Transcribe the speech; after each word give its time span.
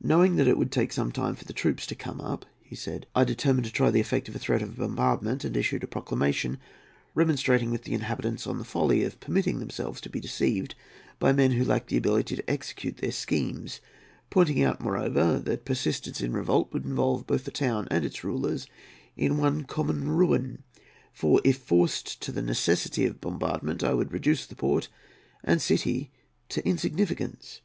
"Knowing 0.00 0.36
that 0.36 0.46
it 0.46 0.56
would 0.56 0.70
take 0.70 0.92
some 0.92 1.10
time 1.10 1.34
for 1.34 1.44
the 1.44 1.52
troops 1.52 1.86
to 1.88 1.96
come 1.96 2.20
up," 2.20 2.46
he 2.62 2.76
said, 2.76 3.04
"I 3.16 3.24
determined 3.24 3.64
to 3.64 3.72
try 3.72 3.90
the 3.90 3.98
effect 3.98 4.28
of 4.28 4.36
a 4.36 4.38
threat 4.38 4.62
of 4.62 4.76
bombardment, 4.76 5.42
and 5.44 5.56
issued 5.56 5.82
a 5.82 5.88
proclamation 5.88 6.58
remonstrating 7.12 7.72
with 7.72 7.82
the 7.82 7.94
inhabitants 7.94 8.46
on 8.46 8.58
the 8.58 8.64
folly 8.64 9.02
of 9.02 9.18
permitting 9.18 9.58
themselves 9.58 10.00
to 10.02 10.08
be 10.08 10.20
deceived 10.20 10.76
by 11.18 11.32
men 11.32 11.50
who 11.50 11.64
lacked 11.64 11.88
the 11.88 11.96
ability 11.96 12.36
to 12.36 12.48
execute 12.48 12.98
their 12.98 13.10
schemes; 13.10 13.80
pointing 14.30 14.62
out, 14.62 14.80
moreover, 14.80 15.36
that 15.40 15.64
persistence 15.64 16.20
in 16.20 16.32
revolt 16.32 16.72
would 16.72 16.84
involve 16.84 17.26
both 17.26 17.42
the 17.44 17.50
town 17.50 17.88
and 17.90 18.04
its 18.04 18.22
rulers 18.22 18.68
in 19.16 19.36
one 19.36 19.64
common 19.64 20.10
ruin, 20.12 20.62
for, 21.12 21.40
if 21.42 21.56
forced 21.58 22.20
to 22.22 22.30
the 22.30 22.40
necessity 22.40 23.04
of 23.04 23.20
bombardment, 23.20 23.82
I 23.82 23.94
would 23.94 24.12
reduce 24.12 24.46
the 24.46 24.54
port 24.54 24.86
and 25.42 25.60
city 25.60 26.12
to 26.50 26.64
insignificance. 26.64 27.62